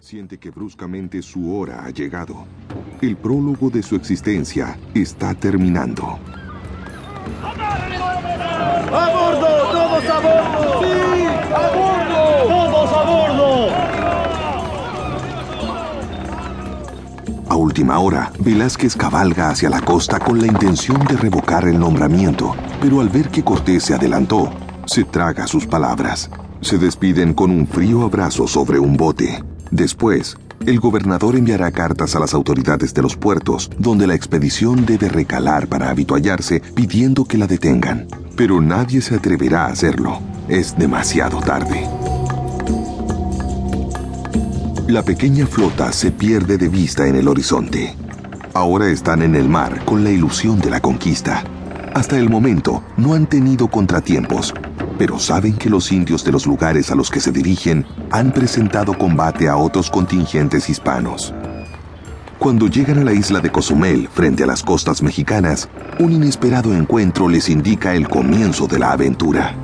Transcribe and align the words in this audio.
Siente 0.00 0.38
que 0.38 0.50
bruscamente 0.50 1.20
su 1.22 1.54
hora 1.54 1.84
ha 1.84 1.90
llegado. 1.90 2.46
El 3.02 3.16
prólogo 3.16 3.68
de 3.68 3.82
su 3.82 3.96
existencia 3.96 4.78
está 4.94 5.34
terminando. 5.34 6.18
¡A 7.42 9.10
bordo! 9.12 9.48
¡Todos 9.72 10.04
a 10.04 10.20
bordo! 10.20 10.80
¡Sí! 10.82 11.26
¡A 11.52 11.70
bordo! 11.76 12.22
¡Todos 12.48 12.92
a 12.92 13.02
bordo! 13.10 13.68
A 17.48 17.56
última 17.56 17.98
hora, 17.98 18.32
Velázquez 18.38 18.94
cabalga 18.94 19.50
hacia 19.50 19.68
la 19.68 19.80
costa 19.80 20.20
con 20.20 20.38
la 20.38 20.46
intención 20.46 21.04
de 21.06 21.16
revocar 21.16 21.66
el 21.66 21.78
nombramiento, 21.78 22.54
pero 22.80 23.00
al 23.00 23.08
ver 23.08 23.30
que 23.30 23.42
Cortés 23.42 23.82
se 23.82 23.94
adelantó, 23.94 24.50
se 24.86 25.02
traga 25.04 25.48
sus 25.48 25.66
palabras. 25.66 26.30
Se 26.60 26.78
despiden 26.78 27.34
con 27.34 27.50
un 27.50 27.66
frío 27.66 28.02
abrazo 28.02 28.46
sobre 28.46 28.78
un 28.78 28.96
bote. 28.96 29.42
Después, 29.70 30.36
el 30.66 30.80
gobernador 30.80 31.36
enviará 31.36 31.70
cartas 31.70 32.16
a 32.16 32.18
las 32.20 32.34
autoridades 32.34 32.92
de 32.94 33.02
los 33.02 33.16
puertos, 33.16 33.70
donde 33.78 34.06
la 34.06 34.14
expedición 34.14 34.86
debe 34.86 35.08
recalar 35.08 35.68
para 35.68 35.90
habituallarse 35.90 36.60
pidiendo 36.74 37.24
que 37.24 37.38
la 37.38 37.46
detengan. 37.46 38.06
Pero 38.36 38.60
nadie 38.60 39.00
se 39.00 39.14
atreverá 39.14 39.66
a 39.66 39.72
hacerlo. 39.72 40.20
Es 40.48 40.76
demasiado 40.76 41.40
tarde. 41.40 41.86
La 44.88 45.02
pequeña 45.02 45.46
flota 45.46 45.92
se 45.92 46.10
pierde 46.10 46.56
de 46.56 46.68
vista 46.68 47.06
en 47.06 47.16
el 47.16 47.28
horizonte. 47.28 47.94
Ahora 48.54 48.88
están 48.88 49.22
en 49.22 49.34
el 49.34 49.48
mar 49.48 49.84
con 49.84 50.02
la 50.02 50.10
ilusión 50.10 50.60
de 50.60 50.70
la 50.70 50.80
conquista. 50.80 51.44
Hasta 51.94 52.18
el 52.18 52.30
momento 52.30 52.82
no 52.96 53.14
han 53.14 53.26
tenido 53.26 53.68
contratiempos, 53.68 54.54
pero 54.98 55.18
saben 55.18 55.56
que 55.56 55.70
los 55.70 55.92
indios 55.92 56.24
de 56.24 56.32
los 56.32 56.46
lugares 56.46 56.90
a 56.90 56.94
los 56.94 57.10
que 57.10 57.20
se 57.20 57.32
dirigen 57.32 57.86
han 58.10 58.32
presentado 58.32 58.98
combate 58.98 59.48
a 59.48 59.56
otros 59.56 59.90
contingentes 59.90 60.68
hispanos. 60.68 61.32
Cuando 62.38 62.68
llegan 62.68 62.98
a 62.98 63.04
la 63.04 63.12
isla 63.12 63.40
de 63.40 63.50
Cozumel, 63.50 64.08
frente 64.08 64.44
a 64.44 64.46
las 64.46 64.62
costas 64.62 65.02
mexicanas, 65.02 65.68
un 65.98 66.12
inesperado 66.12 66.72
encuentro 66.72 67.28
les 67.28 67.48
indica 67.48 67.94
el 67.94 68.08
comienzo 68.08 68.66
de 68.66 68.78
la 68.78 68.92
aventura. 68.92 69.54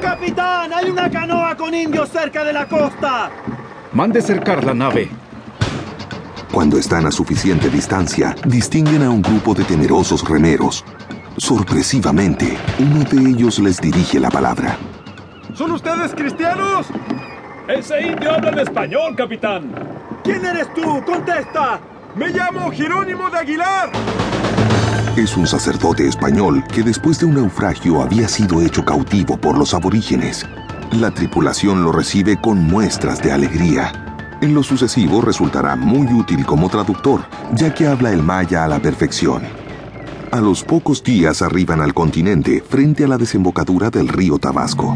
¡Capitán! 0.00 0.72
¡Hay 0.72 0.90
una 0.90 1.10
canoa 1.10 1.56
con 1.56 1.74
indios 1.74 2.08
cerca 2.10 2.44
de 2.44 2.52
la 2.52 2.66
costa! 2.66 3.30
Mande 3.92 4.22
cercar 4.22 4.64
la 4.64 4.74
nave. 4.74 5.10
Cuando 6.52 6.78
están 6.78 7.06
a 7.06 7.10
suficiente 7.10 7.68
distancia, 7.68 8.34
distinguen 8.46 9.02
a 9.02 9.10
un 9.10 9.20
grupo 9.20 9.54
de 9.54 9.64
temerosos 9.64 10.26
remeros. 10.26 10.84
Sorpresivamente, 11.38 12.58
uno 12.80 13.04
de 13.04 13.30
ellos 13.30 13.60
les 13.60 13.80
dirige 13.80 14.18
la 14.18 14.28
palabra. 14.28 14.76
¿Son 15.54 15.70
ustedes 15.70 16.12
cristianos? 16.12 16.88
Ese 17.68 18.08
indio 18.08 18.32
habla 18.32 18.50
en 18.50 18.58
español, 18.58 19.14
capitán. 19.16 19.72
¿Quién 20.24 20.44
eres 20.44 20.72
tú? 20.74 21.02
¡Contesta! 21.06 21.80
Me 22.16 22.28
llamo 22.30 22.70
Jerónimo 22.72 23.30
de 23.30 23.38
Aguilar. 23.38 23.92
Es 25.16 25.36
un 25.36 25.46
sacerdote 25.46 26.08
español 26.08 26.64
que 26.72 26.82
después 26.82 27.20
de 27.20 27.26
un 27.26 27.34
naufragio 27.34 28.02
había 28.02 28.28
sido 28.28 28.60
hecho 28.60 28.84
cautivo 28.84 29.36
por 29.36 29.56
los 29.56 29.74
aborígenes. 29.74 30.44
La 30.92 31.12
tripulación 31.12 31.84
lo 31.84 31.92
recibe 31.92 32.40
con 32.40 32.58
muestras 32.58 33.22
de 33.22 33.30
alegría. 33.30 33.92
En 34.40 34.54
lo 34.54 34.62
sucesivo 34.64 35.20
resultará 35.20 35.76
muy 35.76 36.12
útil 36.12 36.44
como 36.44 36.68
traductor, 36.68 37.22
ya 37.54 37.72
que 37.72 37.86
habla 37.86 38.12
el 38.12 38.22
maya 38.22 38.64
a 38.64 38.68
la 38.68 38.80
perfección. 38.80 39.57
A 40.30 40.40
los 40.40 40.62
pocos 40.62 41.02
días 41.02 41.40
arriban 41.40 41.80
al 41.80 41.94
continente 41.94 42.62
frente 42.66 43.04
a 43.04 43.08
la 43.08 43.16
desembocadura 43.16 43.88
del 43.88 44.08
río 44.08 44.38
Tabasco. 44.38 44.94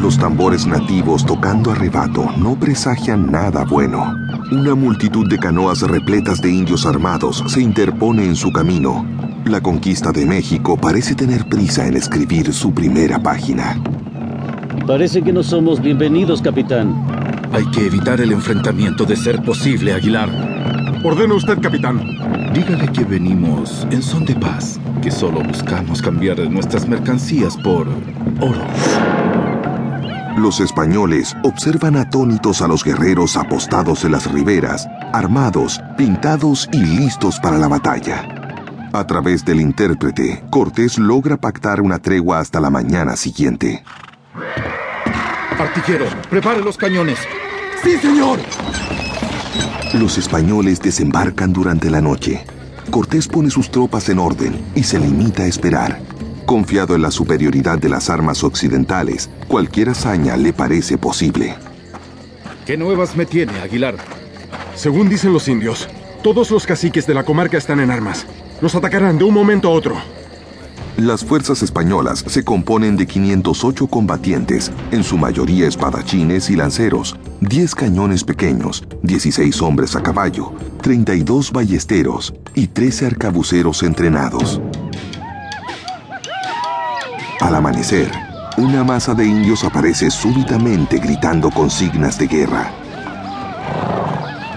Los 0.00 0.18
tambores 0.18 0.66
nativos 0.66 1.24
tocando 1.24 1.70
a 1.70 1.76
rebato 1.76 2.28
no 2.36 2.58
presagian 2.58 3.30
nada 3.30 3.64
bueno. 3.64 4.12
Una 4.50 4.74
multitud 4.74 5.28
de 5.28 5.38
canoas 5.38 5.82
repletas 5.82 6.42
de 6.42 6.50
indios 6.50 6.86
armados 6.86 7.44
se 7.46 7.60
interpone 7.60 8.24
en 8.24 8.34
su 8.34 8.50
camino. 8.50 9.06
La 9.44 9.60
conquista 9.60 10.10
de 10.10 10.26
México 10.26 10.76
parece 10.76 11.14
tener 11.14 11.46
prisa 11.48 11.86
en 11.86 11.96
escribir 11.96 12.52
su 12.52 12.74
primera 12.74 13.22
página. 13.22 13.80
Parece 14.88 15.22
que 15.22 15.32
no 15.32 15.44
somos 15.44 15.80
bienvenidos, 15.80 16.42
capitán. 16.42 17.06
Hay 17.52 17.64
que 17.70 17.86
evitar 17.86 18.20
el 18.20 18.32
enfrentamiento 18.32 19.04
de 19.04 19.14
ser 19.14 19.40
posible, 19.42 19.92
Aguilar. 19.92 20.51
Ordena 21.04 21.34
usted, 21.34 21.60
capitán. 21.60 21.98
Dígale 22.54 22.86
que 22.92 23.02
venimos 23.02 23.86
en 23.90 24.00
son 24.00 24.24
de 24.24 24.36
paz, 24.36 24.78
que 25.02 25.10
solo 25.10 25.42
buscamos 25.42 26.00
cambiar 26.00 26.38
nuestras 26.48 26.86
mercancías 26.86 27.56
por 27.56 27.88
oro. 28.40 28.64
Los 30.36 30.60
españoles 30.60 31.36
observan 31.42 31.96
atónitos 31.96 32.62
a 32.62 32.68
los 32.68 32.84
guerreros 32.84 33.36
apostados 33.36 34.04
en 34.04 34.12
las 34.12 34.30
riberas, 34.30 34.86
armados, 35.12 35.80
pintados 35.98 36.68
y 36.72 36.78
listos 36.78 37.40
para 37.40 37.58
la 37.58 37.66
batalla. 37.66 38.28
A 38.92 39.04
través 39.04 39.44
del 39.44 39.60
intérprete, 39.60 40.44
Cortés 40.50 40.98
logra 40.98 41.36
pactar 41.36 41.80
una 41.80 41.98
tregua 41.98 42.38
hasta 42.38 42.60
la 42.60 42.70
mañana 42.70 43.16
siguiente. 43.16 43.82
Artillero, 45.58 46.06
prepare 46.30 46.62
los 46.62 46.76
cañones. 46.76 47.18
¡Sí, 47.82 47.98
señor! 47.98 48.38
Los 49.94 50.18
españoles 50.18 50.80
desembarcan 50.80 51.52
durante 51.52 51.90
la 51.90 52.00
noche. 52.00 52.44
Cortés 52.90 53.28
pone 53.28 53.50
sus 53.50 53.70
tropas 53.70 54.08
en 54.08 54.18
orden 54.18 54.60
y 54.74 54.82
se 54.82 54.98
limita 54.98 55.44
a 55.44 55.46
esperar. 55.46 56.00
Confiado 56.46 56.94
en 56.94 57.02
la 57.02 57.10
superioridad 57.10 57.78
de 57.78 57.88
las 57.88 58.10
armas 58.10 58.42
occidentales, 58.42 59.30
cualquier 59.48 59.90
hazaña 59.90 60.36
le 60.36 60.52
parece 60.52 60.98
posible. 60.98 61.54
¿Qué 62.66 62.76
nuevas 62.76 63.16
me 63.16 63.26
tiene, 63.26 63.52
Aguilar? 63.60 63.96
Según 64.74 65.08
dicen 65.08 65.32
los 65.32 65.48
indios, 65.48 65.88
todos 66.22 66.50
los 66.50 66.66
caciques 66.66 67.06
de 67.06 67.14
la 67.14 67.24
comarca 67.24 67.58
están 67.58 67.80
en 67.80 67.90
armas. 67.90 68.26
Nos 68.60 68.74
atacarán 68.74 69.18
de 69.18 69.24
un 69.24 69.34
momento 69.34 69.68
a 69.68 69.72
otro. 69.72 69.96
Las 71.02 71.24
fuerzas 71.24 71.64
españolas 71.64 72.24
se 72.28 72.44
componen 72.44 72.96
de 72.96 73.08
508 73.08 73.88
combatientes, 73.88 74.70
en 74.92 75.02
su 75.02 75.18
mayoría 75.18 75.66
espadachines 75.66 76.48
y 76.48 76.54
lanceros, 76.54 77.16
10 77.40 77.74
cañones 77.74 78.22
pequeños, 78.22 78.84
16 79.02 79.62
hombres 79.62 79.96
a 79.96 80.02
caballo, 80.04 80.52
32 80.80 81.50
ballesteros 81.50 82.32
y 82.54 82.68
13 82.68 83.06
arcabuceros 83.06 83.82
entrenados. 83.82 84.60
Al 87.40 87.56
amanecer, 87.56 88.08
una 88.56 88.84
masa 88.84 89.12
de 89.12 89.26
indios 89.26 89.64
aparece 89.64 90.08
súbitamente 90.08 90.98
gritando 90.98 91.50
consignas 91.50 92.16
de 92.16 92.28
guerra. 92.28 92.70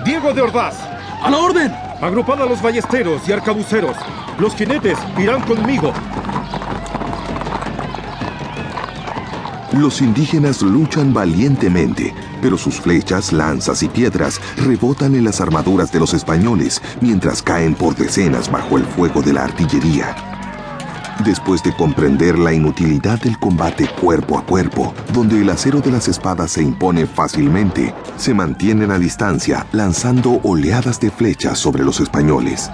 Diego 0.06 0.32
de 0.32 0.44
Ordaz, 0.44 0.76
¡A 1.24 1.32
la 1.32 1.40
orden! 1.40 1.74
agrupad 2.02 2.40
a 2.40 2.46
los 2.46 2.62
ballesteros 2.62 3.28
y 3.28 3.32
arcabuceros. 3.32 3.98
Los 4.38 4.54
jinetes 4.54 5.00
irán 5.18 5.42
conmigo. 5.42 5.92
Los 9.78 10.02
indígenas 10.02 10.62
luchan 10.62 11.14
valientemente, 11.14 12.14
pero 12.42 12.58
sus 12.58 12.80
flechas, 12.80 13.34
lanzas 13.34 13.84
y 13.84 13.90
piedras 13.90 14.40
rebotan 14.56 15.16
en 15.16 15.26
las 15.26 15.42
armaduras 15.42 15.92
de 15.92 16.00
los 16.00 16.14
españoles 16.14 16.82
mientras 17.02 17.42
caen 17.42 17.76
por 17.76 17.94
decenas 17.94 18.50
bajo 18.50 18.78
el 18.78 18.86
fuego 18.86 19.22
de 19.22 19.34
la 19.34 19.44
artillería. 19.44 20.16
Después 21.26 21.62
de 21.62 21.76
comprender 21.76 22.40
la 22.40 22.54
inutilidad 22.54 23.20
del 23.20 23.38
combate 23.38 23.90
cuerpo 24.00 24.38
a 24.38 24.46
cuerpo, 24.46 24.94
donde 25.14 25.42
el 25.42 25.50
acero 25.50 25.82
de 25.82 25.92
las 25.92 26.08
espadas 26.08 26.52
se 26.52 26.62
impone 26.62 27.06
fácilmente, 27.06 27.94
se 28.16 28.34
mantienen 28.34 28.92
a 28.92 29.00
distancia 29.00 29.68
lanzando 29.74 30.40
oleadas 30.44 31.02
de 31.02 31.12
flechas 31.12 31.60
sobre 31.60 31.84
los 31.84 32.00
españoles. 32.00 32.72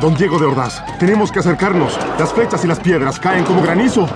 Don 0.00 0.14
Diego 0.16 0.40
de 0.40 0.46
Ordaz, 0.46 0.82
tenemos 0.98 1.30
que 1.30 1.38
acercarnos. 1.38 1.98
Las 2.18 2.32
flechas 2.32 2.64
y 2.64 2.66
las 2.66 2.80
piedras 2.80 3.20
caen 3.20 3.44
como 3.44 3.62
granizo. 3.62 4.08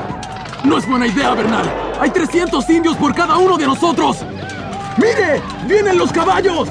No 0.64 0.76
es 0.76 0.86
buena 0.86 1.06
idea, 1.06 1.34
Bernal. 1.34 1.70
Hay 2.00 2.10
300 2.10 2.68
indios 2.70 2.96
por 2.96 3.14
cada 3.14 3.38
uno 3.38 3.56
de 3.56 3.66
nosotros. 3.66 4.18
¡Mire! 4.98 5.40
¡Vienen 5.66 5.96
los 5.96 6.12
caballos! 6.12 6.68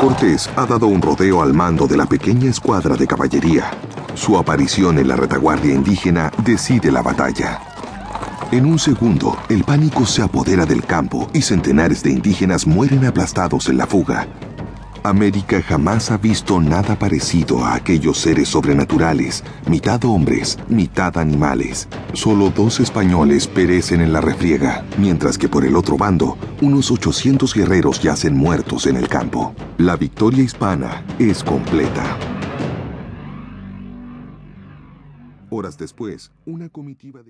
Cortés 0.00 0.48
ha 0.56 0.64
dado 0.64 0.86
un 0.86 1.02
rodeo 1.02 1.42
al 1.42 1.52
mando 1.52 1.86
de 1.86 1.96
la 1.96 2.06
pequeña 2.06 2.50
escuadra 2.50 2.96
de 2.96 3.06
caballería. 3.06 3.70
Su 4.14 4.38
aparición 4.38 4.98
en 4.98 5.08
la 5.08 5.16
retaguardia 5.16 5.74
indígena 5.74 6.32
decide 6.42 6.90
la 6.90 7.02
batalla. 7.02 7.60
En 8.50 8.64
un 8.64 8.78
segundo, 8.78 9.36
el 9.48 9.64
pánico 9.64 10.06
se 10.06 10.22
apodera 10.22 10.64
del 10.64 10.84
campo 10.84 11.28
y 11.34 11.42
centenares 11.42 12.02
de 12.02 12.12
indígenas 12.12 12.66
mueren 12.66 13.04
aplastados 13.04 13.68
en 13.68 13.76
la 13.76 13.86
fuga. 13.86 14.26
América 15.08 15.62
jamás 15.62 16.10
ha 16.10 16.18
visto 16.18 16.60
nada 16.60 16.98
parecido 16.98 17.64
a 17.64 17.74
aquellos 17.74 18.18
seres 18.18 18.48
sobrenaturales, 18.48 19.44
mitad 19.68 20.04
hombres, 20.04 20.58
mitad 20.68 21.16
animales. 21.18 21.88
Solo 22.12 22.50
dos 22.50 22.80
españoles 22.80 23.46
perecen 23.46 24.00
en 24.00 24.12
la 24.12 24.20
refriega, 24.20 24.84
mientras 24.98 25.38
que 25.38 25.48
por 25.48 25.64
el 25.64 25.76
otro 25.76 25.96
bando, 25.96 26.36
unos 26.60 26.90
800 26.90 27.54
guerreros 27.54 28.02
yacen 28.02 28.36
muertos 28.36 28.86
en 28.86 28.96
el 28.96 29.08
campo. 29.08 29.54
La 29.78 29.96
victoria 29.96 30.42
hispana 30.42 31.04
es 31.18 31.42
completa. 31.44 32.04
Horas 35.50 35.78
después, 35.78 36.32
una 36.44 36.68
comitiva 36.68 37.22
de... 37.22 37.24